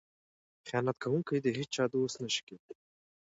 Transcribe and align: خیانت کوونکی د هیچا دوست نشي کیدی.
خیانت 0.67 0.97
کوونکی 1.03 1.37
د 1.41 1.47
هیچا 1.57 1.83
دوست 1.93 2.15
نشي 2.23 2.41
کیدی. 2.47 2.73